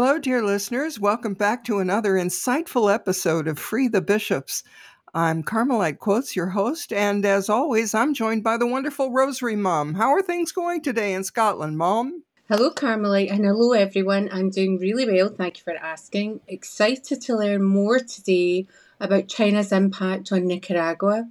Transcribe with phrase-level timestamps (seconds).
[0.00, 1.00] Hello, dear listeners.
[1.00, 4.62] Welcome back to another insightful episode of Free the Bishops.
[5.12, 9.94] I'm Carmelite Quotes, your host, and as always, I'm joined by the wonderful Rosary Mum.
[9.94, 12.22] How are things going today in Scotland, Mom?
[12.48, 14.28] Hello, Carmelite, and hello, everyone.
[14.30, 15.30] I'm doing really well.
[15.30, 16.42] Thank you for asking.
[16.46, 18.68] Excited to learn more today
[19.00, 21.28] about China's impact on Nicaragua.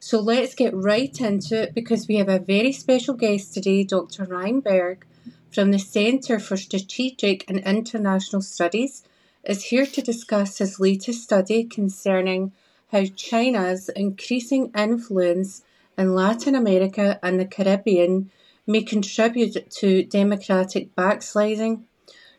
[0.00, 4.24] So let's get right into it because we have a very special guest today, Dr.
[4.24, 5.06] Ryan Berg
[5.52, 9.02] from the Centre for Strategic and International Studies,
[9.44, 12.52] is here to discuss his latest study concerning
[12.92, 15.62] how China's increasing influence
[15.96, 18.30] in Latin America and the Caribbean
[18.66, 21.84] may contribute to democratic backsliding.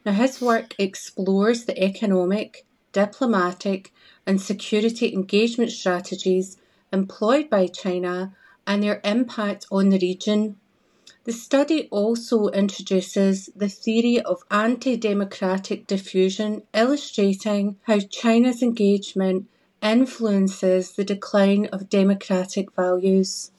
[0.06, 3.92] Now, his work explores the economic, diplomatic,
[4.26, 6.58] and security engagement strategies
[6.94, 8.36] employed by China
[8.66, 10.56] and their impact on the region.
[11.30, 19.48] The study also introduces the theory of anti democratic diffusion, illustrating how China's engagement
[19.80, 23.52] influences the decline of democratic values.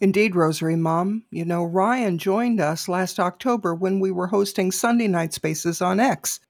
[0.00, 1.24] Indeed, Rosary Mum.
[1.30, 6.00] You know, Ryan joined us last October when we were hosting Sunday night spaces on
[6.00, 6.40] X.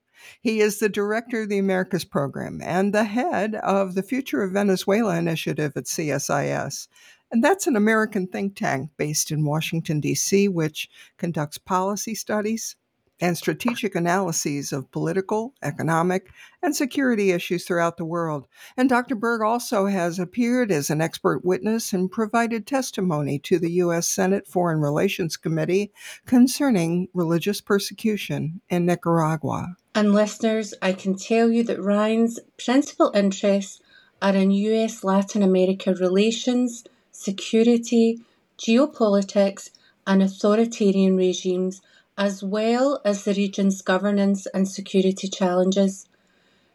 [0.41, 4.53] He is the director of the Americas program and the head of the Future of
[4.53, 6.87] Venezuela initiative at CSIS.
[7.33, 12.77] And that's an American think tank based in Washington, D.C., which conducts policy studies
[13.21, 16.31] and strategic analyses of political, economic,
[16.63, 18.47] and security issues throughout the world.
[18.77, 19.15] And Dr.
[19.15, 24.09] Berg also has appeared as an expert witness and provided testimony to the U.S.
[24.09, 25.93] Senate Foreign Relations Committee
[26.27, 29.77] concerning religious persecution in Nicaragua.
[29.95, 33.81] And listeners, I can tell you that Ryan's principal interests
[34.23, 35.03] are in U.S.
[35.05, 36.85] Latin America relations
[37.21, 38.19] security,
[38.59, 39.71] geopolitics,
[40.07, 41.83] and authoritarian regimes,
[42.17, 46.09] as well as the region's governance and security challenges.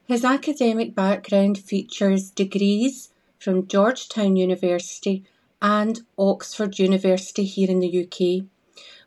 [0.05, 5.23] His academic background features degrees from Georgetown University
[5.63, 8.45] and Oxford University here in the UK.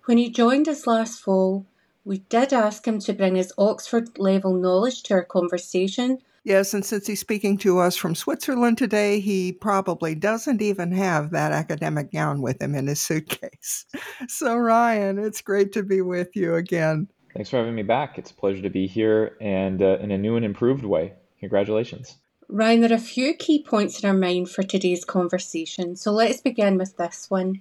[0.07, 1.67] When he joined us last fall,
[2.05, 6.83] we did ask him to bring his Oxford level knowledge to our conversation Yes, and
[6.83, 12.11] since he's speaking to us from Switzerland today, he probably doesn't even have that academic
[12.11, 13.85] gown with him in his suitcase.
[14.29, 17.09] So, Ryan, it's great to be with you again.
[17.35, 18.17] Thanks for having me back.
[18.17, 21.13] It's a pleasure to be here and uh, in a new and improved way.
[21.39, 22.17] Congratulations.
[22.49, 25.97] Ryan, there are a few key points in our mind for today's conversation.
[25.97, 27.61] So let's begin with this one.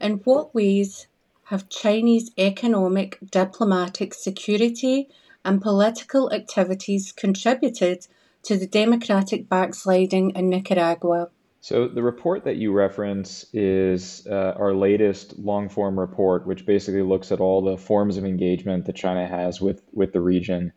[0.00, 1.08] In what ways
[1.46, 5.08] have Chinese economic, diplomatic, security,
[5.44, 8.06] and political activities contributed
[8.44, 11.30] to the democratic backsliding in Nicaragua.
[11.60, 17.02] So, the report that you reference is uh, our latest long form report, which basically
[17.02, 20.72] looks at all the forms of engagement that China has with, with the region.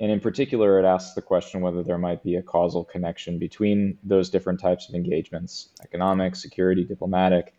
[0.00, 3.98] And in particular, it asks the question whether there might be a causal connection between
[4.02, 7.54] those different types of engagements economic, security, diplomatic,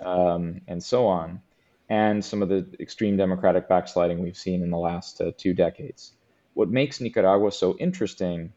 [0.00, 1.42] um, and so on,
[1.88, 6.12] and some of the extreme democratic backsliding we've seen in the last uh, two decades.
[6.54, 8.52] What makes Nicaragua so interesting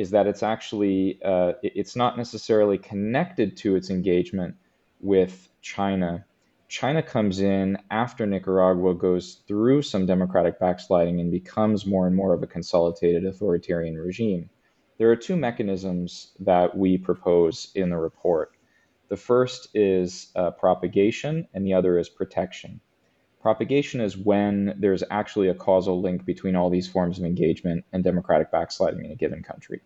[0.00, 4.54] is that it's actually uh, it's not necessarily connected to its engagement
[4.98, 6.24] with China.
[6.68, 12.32] China comes in after Nicaragua goes through some democratic backsliding and becomes more and more
[12.32, 14.48] of a consolidated authoritarian regime.
[14.96, 18.52] There are two mechanisms that we propose in the report.
[19.08, 22.80] The first is uh, propagation, and the other is protection.
[23.40, 28.04] Propagation is when there's actually a causal link between all these forms of engagement and
[28.04, 29.80] democratic backsliding in a given country.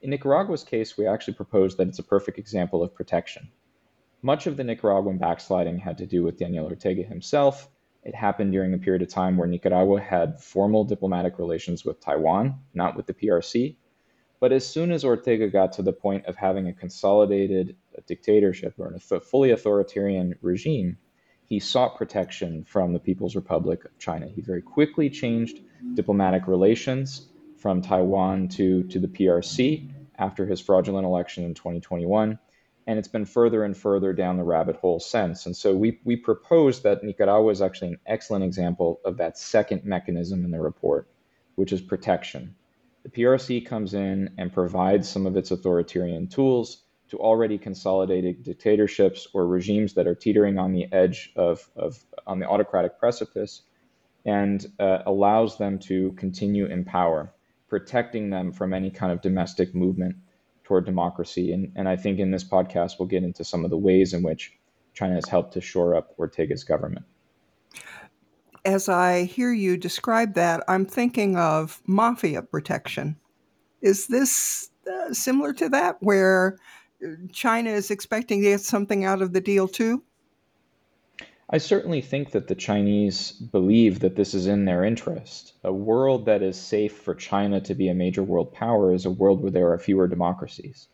[0.00, 3.50] In Nicaragua's case, we actually propose that it's a perfect example of protection.
[4.22, 7.68] Much of the Nicaraguan backsliding had to do with Daniel Ortega himself.
[8.04, 12.60] It happened during a period of time where Nicaragua had formal diplomatic relations with Taiwan,
[12.74, 13.76] not with the PRC.
[14.38, 18.94] But as soon as Ortega got to the point of having a consolidated dictatorship or
[18.94, 20.96] a fully authoritarian regime,
[21.50, 24.28] he sought protection from the People's Republic of China.
[24.28, 25.58] He very quickly changed
[25.94, 27.26] diplomatic relations
[27.58, 32.38] from Taiwan to, to the PRC after his fraudulent election in 2021.
[32.86, 35.46] And it's been further and further down the rabbit hole since.
[35.46, 39.84] And so we, we propose that Nicaragua is actually an excellent example of that second
[39.84, 41.08] mechanism in the report,
[41.56, 42.54] which is protection.
[43.02, 49.26] The PRC comes in and provides some of its authoritarian tools to already consolidated dictatorships
[49.32, 53.62] or regimes that are teetering on the edge of, of on the autocratic precipice
[54.24, 57.32] and uh, allows them to continue in power,
[57.68, 60.14] protecting them from any kind of domestic movement
[60.64, 61.52] toward democracy.
[61.52, 64.22] And, and I think in this podcast, we'll get into some of the ways in
[64.22, 64.56] which
[64.94, 67.04] China has helped to shore up Ortega's government.
[68.64, 73.16] as I hear you describe that, I'm thinking of mafia protection.
[73.80, 76.58] Is this uh, similar to that, where
[77.32, 80.02] China is expecting to get something out of the deal too?
[81.52, 85.54] I certainly think that the Chinese believe that this is in their interest.
[85.64, 89.10] A world that is safe for China to be a major world power is a
[89.10, 90.86] world where there are fewer democracies.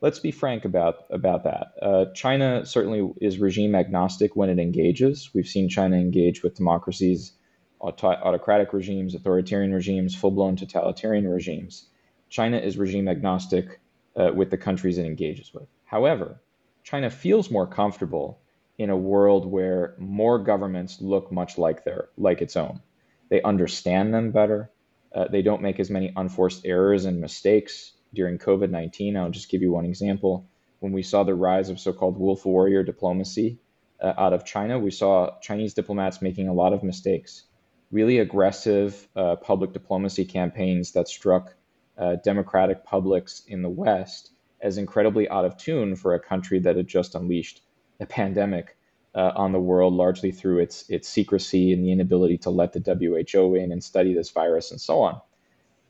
[0.00, 1.72] Let's be frank about, about that.
[1.82, 5.30] Uh, China certainly is regime agnostic when it engages.
[5.34, 7.32] We've seen China engage with democracies,
[7.78, 11.86] auto- autocratic regimes, authoritarian regimes, full blown totalitarian regimes.
[12.30, 13.78] China is regime agnostic
[14.18, 15.68] uh, with the countries it engages with.
[15.84, 16.40] However,
[16.82, 18.40] China feels more comfortable
[18.78, 22.80] in a world where more governments look much like their like its own.
[23.28, 24.70] They understand them better.
[25.14, 29.16] Uh, they don't make as many unforced errors and mistakes during COVID 19.
[29.16, 30.46] I'll just give you one example.
[30.80, 33.58] When we saw the rise of so called wolf warrior diplomacy
[34.00, 37.44] uh, out of China, we saw Chinese diplomats making a lot of mistakes.
[37.90, 41.54] Really aggressive uh, public diplomacy campaigns that struck
[41.98, 44.30] uh, democratic publics in the West
[44.60, 47.62] as incredibly out of tune for a country that had just unleashed
[48.00, 48.76] a pandemic
[49.14, 52.80] uh, on the world, largely through its its secrecy and the inability to let the
[52.80, 55.20] WHO in and study this virus and so on.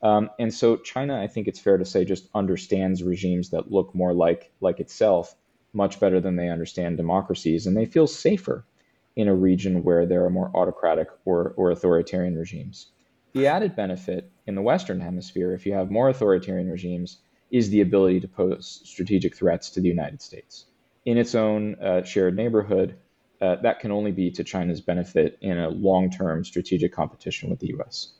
[0.01, 3.93] Um, and so China, I think it's fair to say, just understands regimes that look
[3.93, 5.35] more like like itself
[5.73, 8.65] much better than they understand democracies, and they feel safer
[9.15, 12.87] in a region where there are more autocratic or, or authoritarian regimes.
[13.33, 17.21] The added benefit in the Western Hemisphere, if you have more authoritarian regimes,
[17.51, 20.65] is the ability to pose strategic threats to the United States
[21.05, 22.95] in its own uh, shared neighborhood,
[23.41, 27.59] uh, that can only be to China's benefit in a long term strategic competition with
[27.59, 28.13] the US.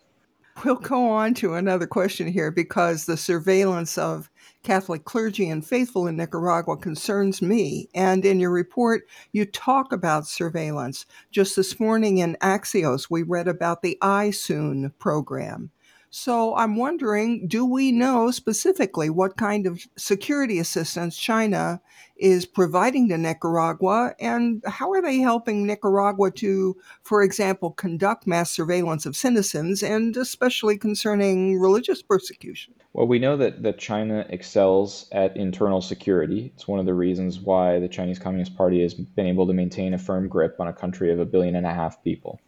[0.65, 4.29] We'll go on to another question here because the surveillance of
[4.63, 7.88] Catholic clergy and faithful in Nicaragua concerns me.
[7.95, 11.06] And in your report, you talk about surveillance.
[11.31, 15.71] Just this morning in Axios, we read about the iSoon program.
[16.11, 21.81] So I'm wondering do we know specifically what kind of security assistance China
[22.17, 28.50] is providing to Nicaragua and how are they helping Nicaragua to, for example, conduct mass
[28.50, 32.73] surveillance of citizens and especially concerning religious persecution?
[32.94, 36.51] Well, we know that, that China excels at internal security.
[36.56, 39.94] It's one of the reasons why the Chinese Communist Party has been able to maintain
[39.94, 42.41] a firm grip on a country of a billion and a half people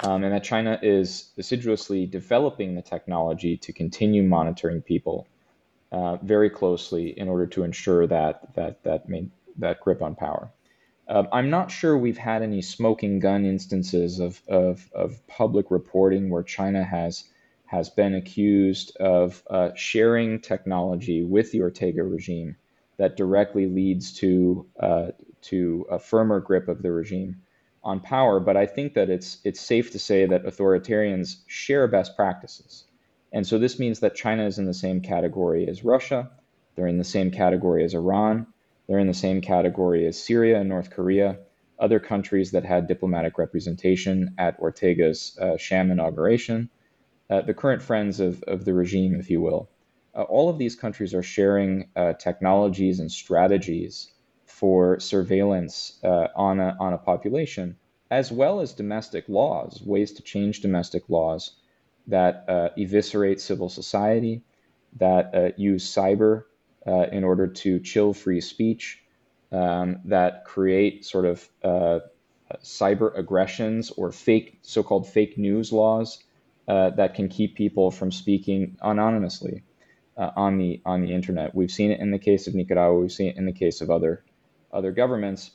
[0.00, 5.26] um, and that China is assiduously developing the technology to continue monitoring people
[5.92, 10.50] uh, very closely in order to ensure that that that main, that grip on power.
[11.06, 16.30] Um, I'm not sure we've had any smoking gun instances of, of, of public reporting
[16.30, 17.24] where China has
[17.66, 22.56] has been accused of uh, sharing technology with the Ortega regime
[22.96, 25.08] that directly leads to uh,
[25.42, 27.42] to a firmer grip of the regime
[27.84, 32.16] on power, but I think that it's it's safe to say that authoritarians share best
[32.16, 32.84] practices.
[33.32, 36.30] And so this means that China is in the same category as Russia,
[36.74, 38.46] they're in the same category as Iran,
[38.86, 41.38] they're in the same category as Syria and North Korea,
[41.78, 46.70] other countries that had diplomatic representation at Ortega's uh, sham inauguration,
[47.28, 49.68] uh, the current friends of, of the regime, if you will.
[50.14, 54.13] Uh, all of these countries are sharing uh, technologies and strategies
[54.54, 57.76] for surveillance uh, on, a, on a population,
[58.10, 61.56] as well as domestic laws, ways to change domestic laws
[62.06, 64.42] that uh, eviscerate civil society,
[65.00, 66.44] that uh, use cyber
[66.86, 69.02] uh, in order to chill free speech,
[69.50, 71.98] um, that create sort of uh,
[72.62, 76.22] cyber aggressions or fake, so called fake news laws
[76.68, 79.64] uh, that can keep people from speaking anonymously.
[80.16, 81.56] On the on the internet.
[81.56, 83.00] We've seen it in the case of Nicaragua.
[83.00, 84.22] We've seen it in the case of other
[84.74, 85.50] other governments.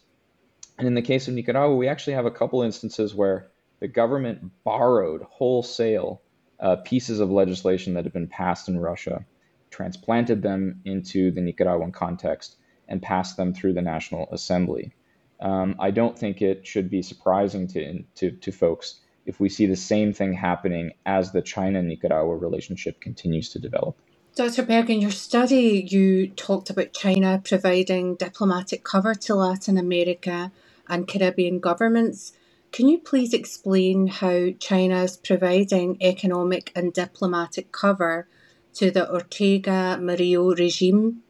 [0.77, 3.47] And in the case of Nicaragua, we actually have a couple instances where
[3.79, 6.21] the government borrowed wholesale
[6.59, 9.25] uh, pieces of legislation that had been passed in Russia,
[9.69, 12.55] transplanted them into the Nicaraguan context,
[12.87, 14.93] and passed them through the National Assembly.
[15.39, 19.67] Um, I don't think it should be surprising to, to, to folks if we see
[19.67, 23.97] the same thing happening as the China Nicaragua relationship continues to develop.
[24.35, 24.63] Dr.
[24.63, 30.51] Berg, in your study, you talked about China providing diplomatic cover to Latin America
[30.87, 32.31] and Caribbean governments.
[32.71, 38.27] Can you please explain how China is providing economic and diplomatic cover
[38.75, 41.23] to the Ortega Murillo regime?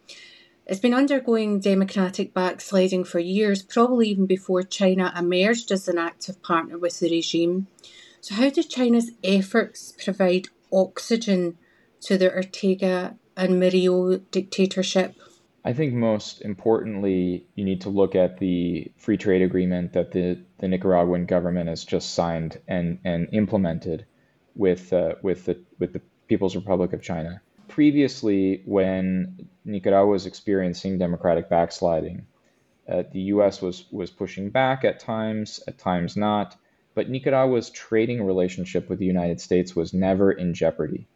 [0.67, 6.43] It's been undergoing democratic backsliding for years, probably even before China emerged as an active
[6.43, 7.65] partner with the regime.
[8.21, 11.57] So, how do China's efforts provide oxygen
[12.01, 15.15] to the Ortega and Murillo dictatorship?
[15.63, 20.39] I think most importantly, you need to look at the free trade agreement that the,
[20.59, 24.05] the Nicaraguan government has just signed and, and implemented
[24.55, 27.41] with uh, with the with the People's Republic of China.
[27.67, 32.25] Previously, when Nicaragua was experiencing democratic backsliding,
[32.87, 33.61] uh, the U.S.
[33.61, 36.55] was was pushing back at times, at times not.
[36.95, 41.07] But Nicaragua's trading relationship with the United States was never in jeopardy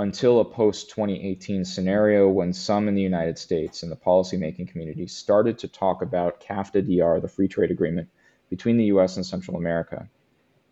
[0.00, 5.06] until a post 2018 scenario when some in the United States and the policymaking community
[5.06, 8.08] started to talk about CAFTA DR, the free trade agreement
[8.48, 10.08] between the US and Central America,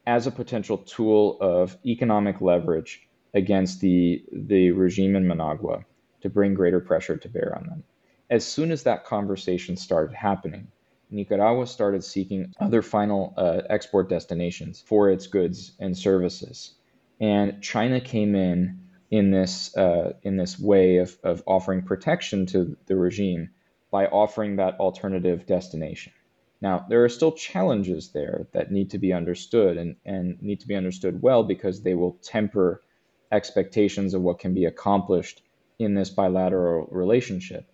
[0.06, 5.84] as a potential tool of economic leverage against the, the regime in Managua
[6.22, 7.84] to bring greater pressure to bear on them.
[8.30, 10.68] As soon as that conversation started happening,
[11.10, 16.72] Nicaragua started seeking other final uh, export destinations for its goods and services.
[17.20, 22.76] And China came in in this uh, in this way of, of offering protection to
[22.86, 23.50] the regime
[23.90, 26.12] by offering that alternative destination.
[26.60, 30.66] Now, there are still challenges there that need to be understood and, and need to
[30.66, 32.82] be understood well because they will temper
[33.30, 35.42] expectations of what can be accomplished
[35.78, 37.70] in this bilateral relationship.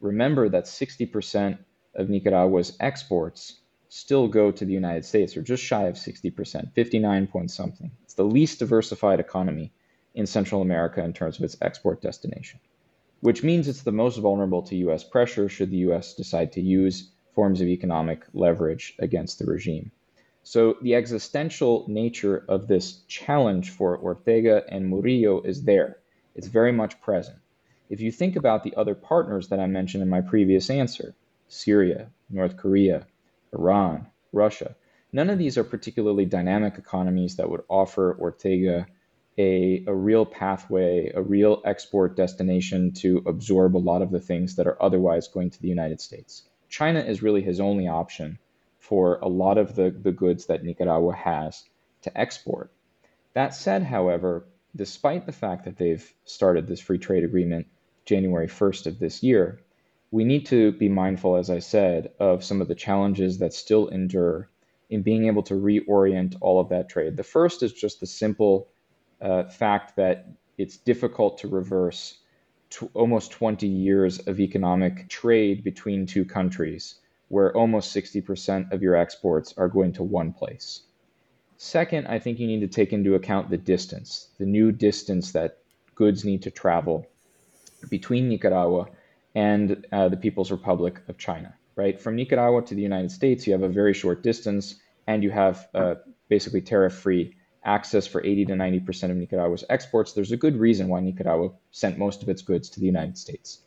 [0.00, 1.58] Remember that 60%
[1.94, 7.26] of Nicaragua's exports still go to the United States, or just shy of 60%, 59
[7.26, 7.90] point something.
[8.04, 9.72] It's the least diversified economy
[10.14, 12.60] in Central America in terms of its export destination,
[13.20, 17.10] which means it's the most vulnerable to US pressure should the US decide to use
[17.34, 19.90] forms of economic leverage against the regime.
[20.42, 25.98] So the existential nature of this challenge for Ortega and Murillo is there.
[26.34, 27.38] It's very much present.
[27.88, 31.14] If you think about the other partners that I mentioned in my previous answer
[31.48, 33.06] Syria, North Korea,
[33.52, 34.76] Iran, Russia
[35.12, 38.86] none of these are particularly dynamic economies that would offer Ortega
[39.38, 44.56] a, a real pathway, a real export destination to absorb a lot of the things
[44.56, 46.42] that are otherwise going to the United States.
[46.68, 48.38] China is really his only option
[48.78, 51.64] for a lot of the, the goods that Nicaragua has
[52.02, 52.70] to export.
[53.34, 57.66] That said, however, despite the fact that they've started this free trade agreement
[58.04, 59.60] January 1st of this year,
[60.10, 63.88] we need to be mindful, as I said, of some of the challenges that still
[63.88, 64.48] endure
[64.88, 67.16] in being able to reorient all of that trade.
[67.16, 68.68] The first is just the simple
[69.20, 70.26] uh, fact that
[70.58, 72.18] it's difficult to reverse
[72.70, 76.96] to almost 20 years of economic trade between two countries,
[77.28, 80.82] where almost 60% of your exports are going to one place.
[81.56, 85.58] Second, I think you need to take into account the distance, the new distance that
[85.94, 87.06] goods need to travel
[87.88, 88.86] between Nicaragua
[89.34, 92.00] and uh, the People's Republic of China, right?
[92.00, 95.68] From Nicaragua to the United States, you have a very short distance and you have
[95.74, 95.96] uh,
[96.28, 100.88] basically tariff free access for 80 to 90% of Nicaragua's exports, there's a good reason
[100.88, 103.60] why Nicaragua sent most of its goods to the United States.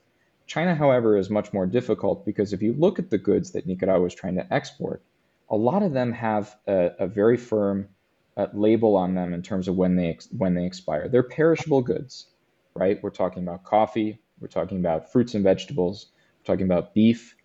[0.46, 4.06] China, however, is much more difficult because if you look at the goods that Nicaragua
[4.06, 5.02] is trying to export,
[5.50, 7.88] a lot of them have a, a very firm
[8.36, 11.08] uh, label on them in terms of when they ex- when they expire.
[11.08, 12.28] They're perishable goods,
[12.76, 13.02] right?
[13.02, 16.08] We're talking about coffee, we're talking about fruits and vegetables,
[16.40, 17.36] we're talking about beef.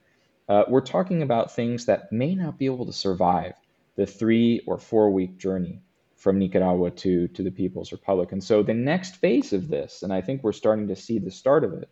[0.48, 3.52] Uh, we're talking about things that may not be able to survive
[3.96, 5.82] the three or four week journey
[6.18, 8.32] from Nicaragua to, to the People's Republic.
[8.32, 11.30] And so the next phase of this, and I think we're starting to see the
[11.30, 11.88] start of it,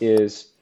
[0.00, 0.52] is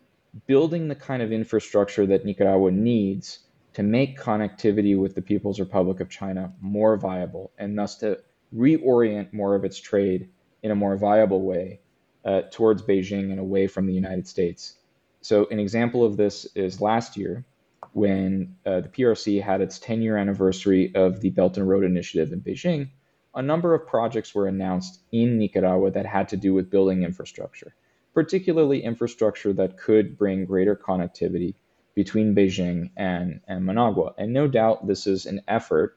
[0.49, 3.39] building the kind of infrastructure that Nicaragua needs
[3.75, 8.19] to make connectivity with the People's Republic of China more viable and thus to
[8.55, 10.29] reorient more of its trade
[10.65, 11.79] in a more viable way
[12.25, 14.75] uh, towards Beijing and away from the United States.
[15.23, 17.45] So, an example of this is last year,
[17.93, 22.33] when uh, the PRC had its 10 year anniversary of the Belt and Road Initiative
[22.33, 22.91] in Beijing,
[23.35, 27.75] a number of projects were announced in Nicaragua that had to do with building infrastructure,
[28.15, 31.55] particularly infrastructure that could bring greater connectivity
[31.95, 34.15] between Beijing and, and Managua.
[34.19, 35.97] And no doubt this is an effort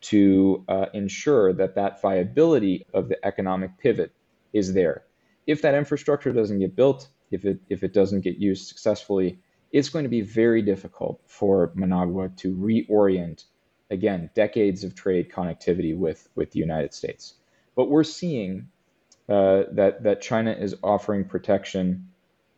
[0.00, 4.12] to uh, ensure that that viability of the economic pivot
[4.52, 5.04] is there.
[5.46, 9.88] If that infrastructure doesn't get built, if it, if it doesn't get used successfully, it's
[9.88, 13.44] going to be very difficult for Managua to reorient
[13.90, 17.34] again decades of trade connectivity with with the United States.
[17.74, 18.68] But we're seeing
[19.28, 22.08] uh, that that China is offering protection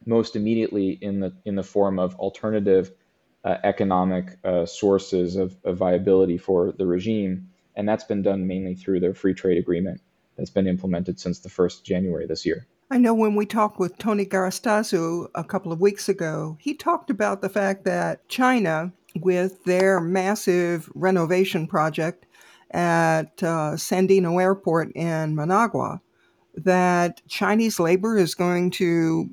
[0.06, 2.92] most immediately in the in the form of alternative
[3.44, 8.74] uh, economic uh, sources of, of viability for the regime, and that's been done mainly
[8.74, 10.00] through their free trade agreement
[10.36, 12.66] that's been implemented since the first January this year.
[12.92, 17.08] I know when we talked with Tony Garastazu a couple of weeks ago, he talked
[17.08, 22.26] about the fact that China, with their massive renovation project
[22.72, 26.00] at uh, Sandino Airport in Managua,
[26.56, 29.30] that Chinese labor is going to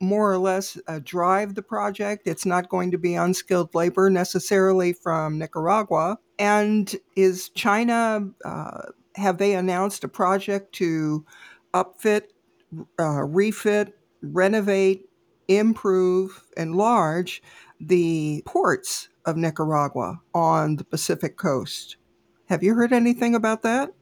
[0.00, 2.26] more or less uh, drive the project.
[2.26, 6.18] It's not going to be unskilled labor necessarily from Nicaragua.
[6.40, 8.82] And is China, uh,
[9.14, 11.24] have they announced a project to
[11.72, 12.24] upfit,
[12.98, 15.08] uh, refit, renovate,
[15.48, 17.42] improve, enlarge
[17.80, 21.96] the ports of Nicaragua on the Pacific coast?
[22.48, 23.92] Have you heard anything about that?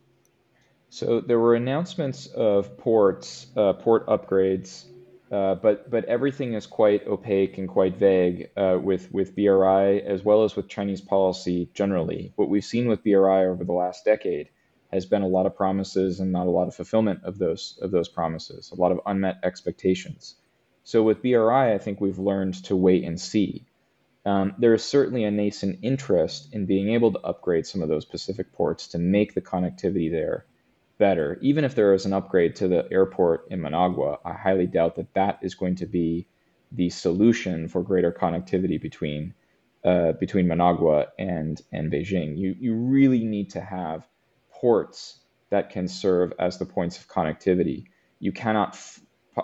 [0.88, 4.86] So there were announcements of ports, uh, port upgrades,
[5.30, 10.24] uh, but but everything is quite opaque and quite vague uh, with with BRI as
[10.24, 12.32] well as with Chinese policy generally.
[12.34, 14.48] What we've seen with BRI over the last decade
[14.92, 17.90] has been a lot of promises and not a lot of fulfillment of those of
[17.90, 20.36] those promises, a lot of unmet expectations.
[20.84, 23.66] So with BRI, I think we've learned to wait and see.
[24.26, 28.04] Um, there is certainly a nascent interest in being able to upgrade some of those
[28.04, 30.46] Pacific ports to make the connectivity there
[30.98, 31.38] better.
[31.40, 35.14] Even if there is an upgrade to the airport in Managua, I highly doubt that
[35.14, 36.26] that is going to be
[36.72, 39.34] the solution for greater connectivity between
[39.82, 42.36] uh, between Managua and and Beijing.
[42.36, 44.06] You you really need to have
[44.60, 47.84] ports that can serve as the points of connectivity.
[48.18, 49.00] You cannot f-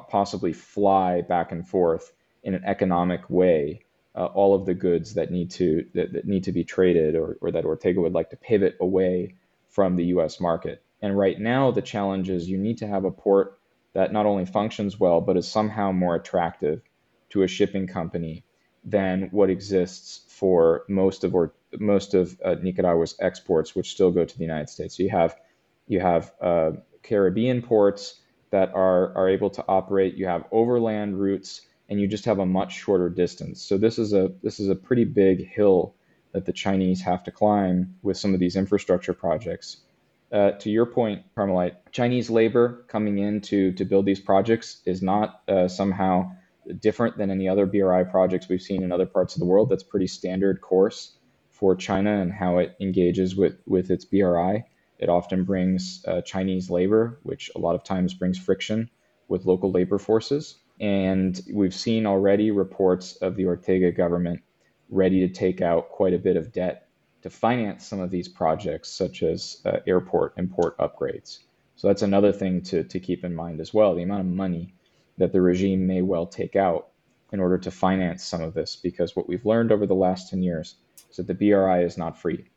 [0.08, 3.82] possibly fly back and forth in an economic way
[4.14, 7.36] uh, all of the goods that need to that, that need to be traded or,
[7.40, 9.34] or that Ortega would like to pivot away
[9.68, 10.40] from the U.S.
[10.40, 10.82] market.
[11.02, 13.58] And right now, the challenge is you need to have a port
[13.92, 16.80] that not only functions well, but is somehow more attractive
[17.30, 18.44] to a shipping company
[18.84, 24.24] than what exists for most of or most of uh, Nicaragua's exports, which still go
[24.24, 24.96] to the United States.
[24.96, 25.36] So you have
[25.86, 30.14] you have uh, Caribbean ports that are are able to operate.
[30.14, 33.62] You have overland routes, and you just have a much shorter distance.
[33.62, 35.94] So this is a this is a pretty big hill
[36.32, 39.78] that the Chinese have to climb with some of these infrastructure projects
[40.32, 45.02] uh, to your point, Carmelite, Chinese labor coming in to, to build these projects is
[45.02, 46.32] not uh, somehow
[46.80, 49.68] different than any other BRI projects we've seen in other parts of the world.
[49.68, 51.16] That's pretty standard course
[51.50, 54.64] for China and how it engages with, with its BRI.
[54.98, 58.90] It often brings uh, Chinese labor, which a lot of times brings friction
[59.28, 60.56] with local labor forces.
[60.80, 64.42] And we've seen already reports of the Ortega government
[64.90, 66.88] ready to take out quite a bit of debt
[67.22, 71.38] to finance some of these projects, such as uh, airport and port upgrades.
[71.76, 74.74] So that's another thing to, to keep in mind as well the amount of money
[75.18, 76.88] that the regime may well take out
[77.32, 80.42] in order to finance some of this, because what we've learned over the last 10
[80.42, 80.76] years
[81.10, 82.48] is that the BRI is not free.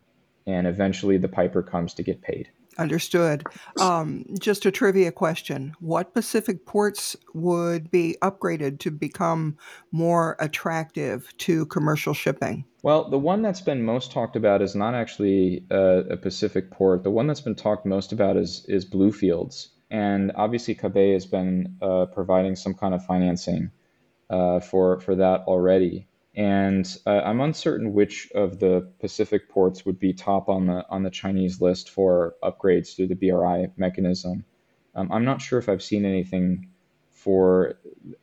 [0.45, 2.49] And eventually the piper comes to get paid.
[2.77, 3.43] Understood.
[3.81, 5.73] Um, just a trivia question.
[5.81, 9.57] What Pacific ports would be upgraded to become
[9.91, 12.63] more attractive to commercial shipping?
[12.81, 17.03] Well, the one that's been most talked about is not actually a, a Pacific port.
[17.03, 19.69] The one that's been talked most about is, is Bluefields.
[19.91, 23.71] And obviously, CABEI has been uh, providing some kind of financing
[24.29, 26.07] uh, for, for that already.
[26.35, 31.03] And uh, I'm uncertain which of the Pacific ports would be top on the on
[31.03, 34.45] the Chinese list for upgrades through the BRI mechanism.
[34.95, 36.69] Um, I'm not sure if I've seen anything
[37.11, 37.79] for.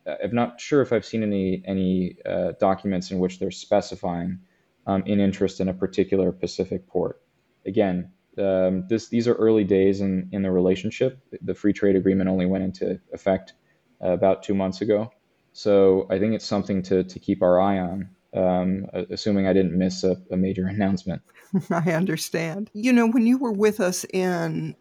[0.07, 4.39] I'm not sure if I've seen any any uh, documents in which they're specifying
[4.87, 7.21] um, in interest in a particular Pacific port.
[7.65, 11.19] Again, um, this these are early days in in the relationship.
[11.41, 13.53] The free trade agreement only went into effect
[14.03, 15.11] uh, about two months ago.
[15.53, 19.75] So I think it's something to, to keep our eye on, um, assuming I didn't
[19.75, 21.23] miss a, a major announcement.
[21.71, 22.69] I understand.
[22.73, 24.75] You know, when you were with us in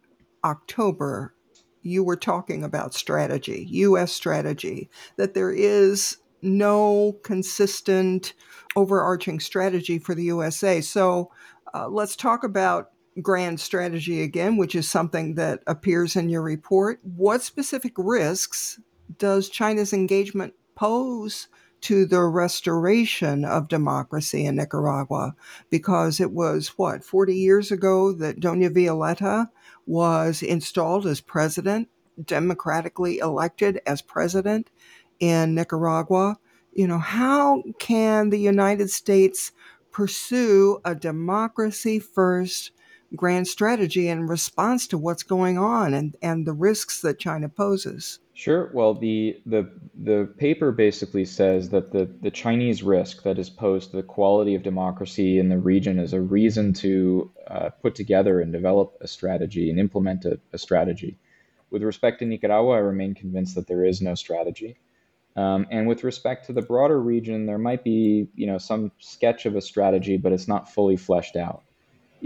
[0.44, 1.34] October,
[1.80, 4.12] you were talking about strategy, U.S.
[4.12, 8.34] strategy, that there is no consistent
[8.74, 10.82] overarching strategy for the USA.
[10.82, 11.30] So
[11.72, 12.90] uh, let's talk about
[13.22, 17.00] grand strategy again, which is something that appears in your report.
[17.02, 18.80] What specific risks
[19.18, 21.48] does China's engagement pose
[21.82, 25.34] to the restoration of democracy in Nicaragua
[25.70, 29.50] because it was what 40 years ago that Doña Violeta
[29.86, 31.88] was installed as president,
[32.24, 34.70] democratically elected as president
[35.20, 36.38] in Nicaragua.
[36.72, 39.52] You know, how can the United States
[39.92, 42.72] pursue a democracy first
[43.14, 48.18] grand strategy in response to what's going on and, and the risks that China poses?
[48.34, 48.70] Sure.
[48.74, 53.90] Well, the the the paper basically says that the the Chinese risk that is posed
[53.90, 58.40] to the quality of democracy in the region is a reason to uh, put together
[58.40, 61.16] and develop a strategy and implement a, a, strategy.
[61.70, 64.76] With respect to Nicaragua, I remain convinced that there is no strategy.
[65.34, 69.46] Um, and with respect to the broader region, there might be you know some sketch
[69.46, 71.62] of a strategy, but it's not fully fleshed out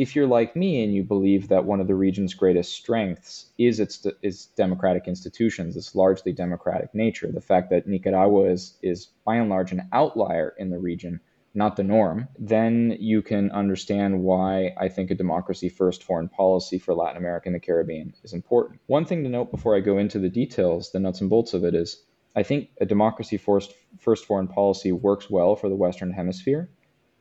[0.00, 3.78] if you're like me and you believe that one of the region's greatest strengths is
[3.78, 9.50] its democratic institutions, its largely democratic nature, the fact that Nicaragua is is by and
[9.50, 11.20] large an outlier in the region,
[11.52, 16.78] not the norm, then you can understand why I think a democracy first foreign policy
[16.78, 18.80] for Latin America and the Caribbean is important.
[18.86, 21.62] One thing to note before I go into the details, the nuts and bolts of
[21.62, 22.02] it is
[22.34, 26.70] I think a democracy first first foreign policy works well for the Western Hemisphere.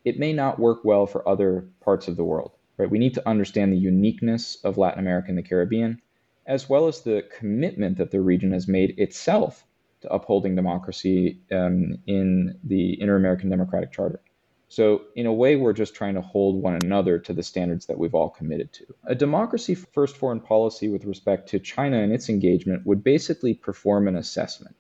[0.05, 2.89] It may not work well for other parts of the world right?
[2.89, 6.01] We need to understand the uniqueness of Latin America and the Caribbean,
[6.47, 9.65] as well as the commitment that the region has made itself
[10.01, 14.21] to upholding democracy um, in the Inter American Democratic Charter.
[14.69, 17.97] So, in a way, we're just trying to hold one another to the standards that
[17.97, 18.85] we've all committed to.
[19.03, 24.07] A democracy first foreign policy with respect to China and its engagement would basically perform
[24.07, 24.75] an assessment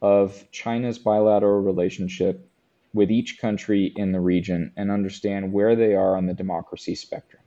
[0.00, 2.48] of China's bilateral relationship
[2.96, 7.42] with each country in the region and understand where they are on the democracy spectrum.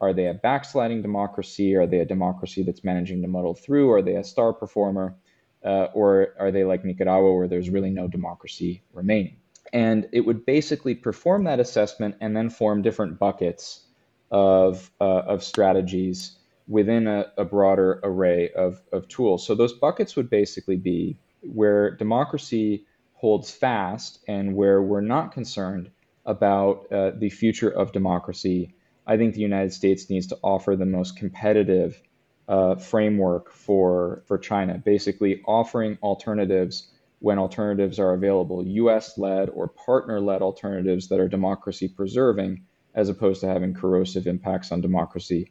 [0.00, 1.74] Are they a backsliding democracy?
[1.74, 3.90] Are they a democracy that's managing to muddle through?
[3.90, 5.16] Are they a star performer?
[5.64, 9.38] Uh, or are they like Nicaragua, where there's really no democracy remaining?
[9.72, 13.84] And it would basically perform that assessment and then form different buckets
[14.30, 16.36] of, uh, of strategies
[16.68, 19.44] within a, a broader array of, of tools.
[19.44, 25.90] So those buckets would basically be where democracy holds fast and where we're not concerned
[26.24, 28.74] about uh, the future of democracy,
[29.06, 32.00] I think the United States needs to offer the most competitive
[32.48, 40.42] uh, framework for for China, basically offering alternatives when alternatives are available, U.S.-led or partner-led
[40.42, 42.62] alternatives that are democracy preserving,
[42.94, 45.50] as opposed to having corrosive impacts on democracy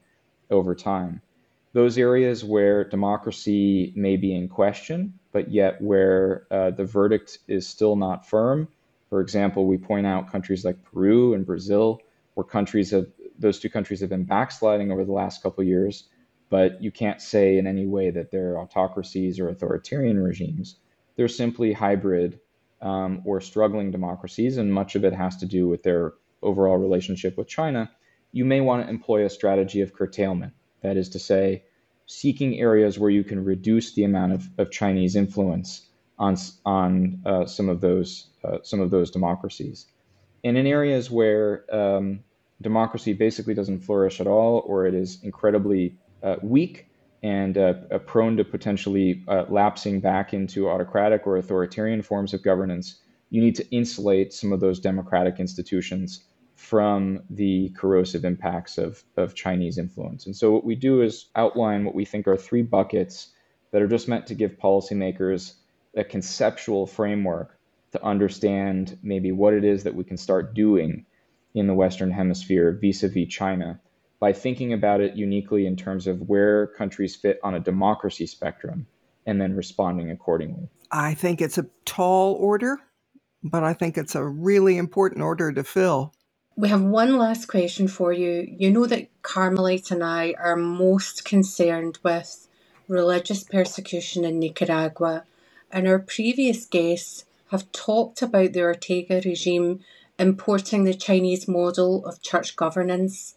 [0.52, 1.22] over time
[1.76, 7.68] those areas where democracy may be in question, but yet where uh, the verdict is
[7.68, 8.70] still not firm.
[9.10, 12.00] For example, we point out countries like Peru and Brazil,
[12.36, 16.08] where countries have those two countries have been backsliding over the last couple of years,
[16.50, 20.78] but you can't say in any way that they're autocracies or authoritarian regimes.
[21.18, 22.40] They're simply hybrid
[22.82, 27.38] um, or struggling democracies, and much of it has to do with their overall relationship
[27.38, 27.92] with China.
[28.32, 31.66] You may want to employ a strategy of curtailment that is to say,
[32.06, 35.88] seeking areas where you can reduce the amount of, of Chinese influence
[36.18, 39.86] on, on uh, some, of those, uh, some of those democracies.
[40.44, 42.20] And in areas where um,
[42.62, 46.88] democracy basically doesn't flourish at all, or it is incredibly uh, weak
[47.24, 52.44] and uh, uh, prone to potentially uh, lapsing back into autocratic or authoritarian forms of
[52.44, 53.00] governance,
[53.32, 56.24] you need to insulate some of those democratic institutions
[56.56, 60.26] from the corrosive impacts of, of Chinese influence.
[60.26, 63.30] And so, what we do is outline what we think are three buckets
[63.72, 65.54] that are just meant to give policymakers
[65.96, 67.58] a conceptual framework
[67.92, 71.06] to understand maybe what it is that we can start doing
[71.54, 73.80] in the Western Hemisphere vis a vis China
[74.20, 78.88] by thinking about it uniquely in terms of where countries fit on a democracy spectrum
[79.26, 80.70] and then responding accordingly.
[80.92, 82.80] I think it's a tall order,
[83.44, 86.14] but I think it's a really important order to fill.
[86.58, 88.48] We have one last question for you.
[88.60, 92.48] You know that Carmelite and I are most concerned with
[92.88, 95.26] religious persecution in Nicaragua,
[95.72, 99.82] and our previous guests have talked about the Ortega regime
[100.20, 103.36] importing the Chinese model of church governance.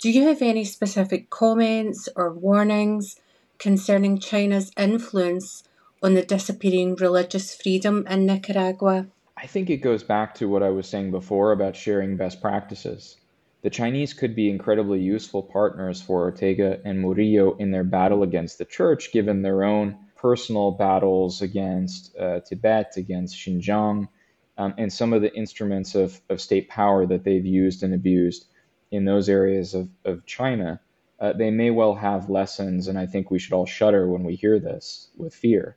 [0.00, 3.16] Do you have any specific comments or warnings
[3.58, 5.64] concerning China's influence
[6.02, 9.08] on the disappearing religious freedom in Nicaragua?
[9.38, 13.18] I think it goes back to what I was saying before about sharing best practices.
[13.60, 18.56] The Chinese could be incredibly useful partners for Ortega and Murillo in their battle against
[18.56, 24.08] the church, given their own personal battles against uh, Tibet, against Xinjiang,
[24.56, 28.46] um, and some of the instruments of, of state power that they've used and abused
[28.90, 30.80] in those areas of, of China.
[31.20, 34.34] Uh, they may well have lessons, and I think we should all shudder when we
[34.34, 35.76] hear this with fear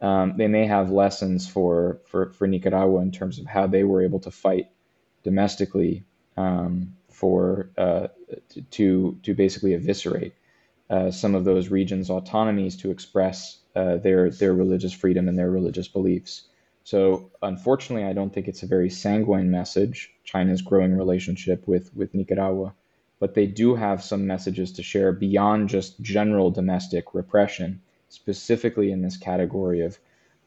[0.00, 4.02] um, they may have lessons for, for, for Nicaragua in terms of how they were
[4.02, 4.68] able to fight
[5.22, 6.04] domestically
[6.36, 8.08] um, for uh,
[8.70, 10.34] to to basically eviscerate
[10.90, 15.50] uh, some of those regions' autonomies to express uh, their their religious freedom and their
[15.50, 16.42] religious beliefs.
[16.82, 20.12] So, unfortunately, I don't think it's a very sanguine message.
[20.24, 22.74] China's growing relationship with with Nicaragua,
[23.20, 27.80] but they do have some messages to share beyond just general domestic repression
[28.14, 29.98] specifically in this category of,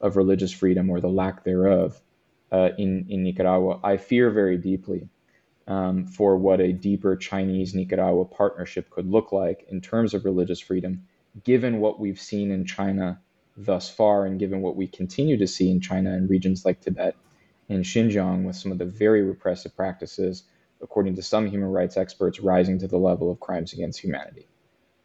[0.02, 2.02] of religious freedom or the lack thereof
[2.52, 5.10] uh, in, in Nicaragua, I fear very deeply
[5.68, 10.60] um, for what a deeper Chinese Nicaragua partnership could look like in terms of religious
[10.60, 11.04] freedom,
[11.44, 13.20] given what we've seen in China
[13.58, 17.16] thus far and given what we continue to see in China and regions like Tibet
[17.70, 20.44] and Xinjiang with some of the very repressive practices
[20.82, 24.48] according to some human rights experts, rising to the level of crimes against humanity.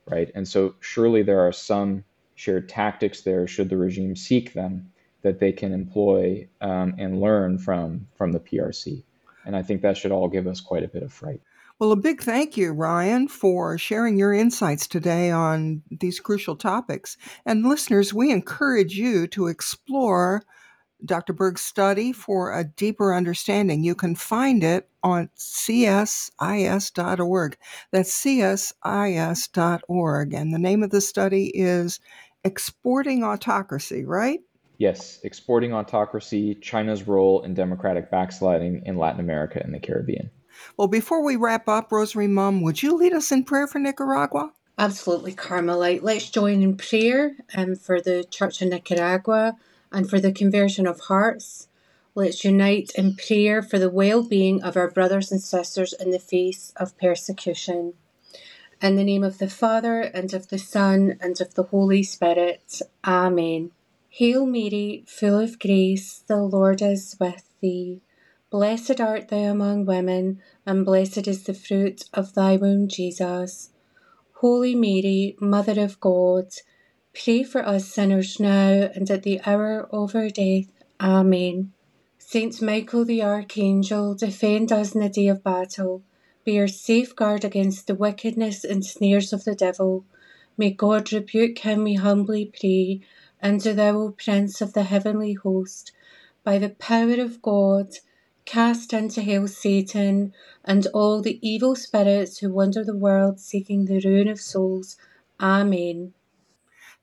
[0.06, 0.30] Right.
[0.34, 4.90] And so surely there are some shared tactics there, should the regime seek them,
[5.22, 9.02] that they can employ um, and learn from from the PRC.
[9.44, 11.40] And I think that should all give us quite a bit of fright.
[11.78, 17.16] Well, a big thank you, Ryan, for sharing your insights today on these crucial topics.
[17.44, 20.44] And listeners, we encourage you to explore
[21.04, 21.32] Dr.
[21.32, 23.84] Berg's study for a deeper understanding.
[23.84, 26.36] You can find it on csis.org.
[27.90, 30.34] That's csis.org.
[30.34, 32.00] And the name of the study is
[32.44, 34.40] Exporting Autocracy, right?
[34.78, 40.30] Yes, Exporting Autocracy China's Role in Democratic Backsliding in Latin America and the Caribbean.
[40.76, 44.52] Well, before we wrap up, Rosary Mum, would you lead us in prayer for Nicaragua?
[44.78, 46.02] Absolutely, Carmelite.
[46.02, 49.56] Let's join in prayer um, for the Church of Nicaragua
[49.92, 51.68] and for the conversion of hearts.
[52.14, 56.18] Let's unite in prayer for the well being of our brothers and sisters in the
[56.18, 57.94] face of persecution.
[58.82, 62.82] In the name of the Father, and of the Son, and of the Holy Spirit.
[63.04, 63.70] Amen.
[64.08, 68.02] Hail Mary, full of grace, the Lord is with thee.
[68.50, 73.70] Blessed art thou among women, and blessed is the fruit of thy womb, Jesus.
[74.34, 76.48] Holy Mary, Mother of God,
[77.14, 80.64] Pray for us sinners now and at the hour of our death.
[80.98, 81.72] Amen.
[82.18, 86.02] Saint Michael the Archangel, defend us in the day of battle.
[86.44, 90.06] Be our safeguard against the wickedness and snares of the devil.
[90.56, 93.02] May God rebuke him, we humbly pray.
[93.40, 95.92] And do thou, O Prince of the heavenly host,
[96.42, 97.96] by the power of God,
[98.46, 100.32] cast into hell Satan
[100.64, 104.96] and all the evil spirits who wander the world seeking the ruin of souls.
[105.38, 106.14] Amen.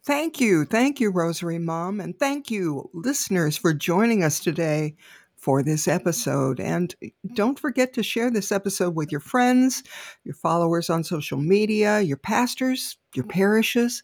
[0.06, 0.66] Thank you.
[0.66, 2.00] Thank you, Rosary Mum.
[2.00, 4.96] And thank you, listeners, for joining us today
[5.36, 6.60] for this episode.
[6.60, 9.84] And eh, don't forget to share this episode with your friends,
[10.24, 14.02] your followers on social media, your pastors, your parishes,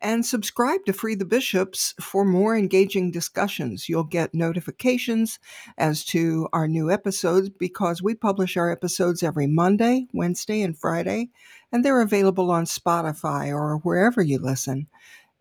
[0.00, 3.88] and subscribe to Free the Bishops for more engaging discussions.
[3.88, 5.38] You'll get notifications
[5.76, 11.30] as to our new episodes because we publish our episodes every Monday, Wednesday, and Friday,
[11.72, 14.86] and they're available on Spotify or wherever you listen.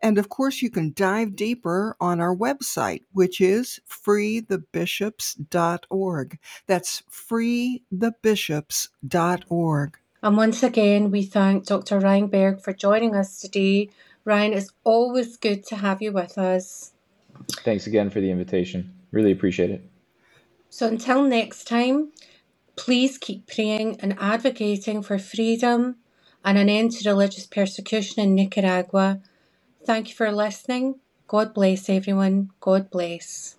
[0.01, 6.39] And of course, you can dive deeper on our website, which is freethebishops.org.
[6.67, 9.97] That's freethebishops.org.
[10.23, 11.99] And once again, we thank Dr.
[11.99, 13.89] Ryan Berg for joining us today.
[14.25, 16.91] Ryan, it's always good to have you with us.
[17.63, 18.93] Thanks again for the invitation.
[19.11, 19.87] Really appreciate it.
[20.69, 22.11] So until next time,
[22.75, 25.95] please keep praying and advocating for freedom
[26.43, 29.21] and an end to religious persecution in Nicaragua
[29.87, 30.99] Thank you for listening.
[31.27, 32.51] God bless everyone.
[32.59, 33.55] God bless.